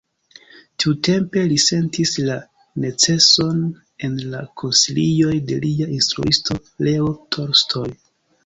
Tiutempe 0.83 1.41
li 1.51 1.57
sentis 1.63 2.13
la 2.29 2.37
neceson 2.85 3.61
en 4.09 4.17
la 4.33 4.41
konsilioj 4.63 5.37
de 5.53 5.61
lia 5.67 5.91
instruisto 5.99 6.61
Leo 6.89 7.13
Tolstoj. 7.37 7.89